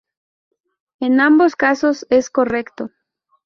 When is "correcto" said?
2.31-2.89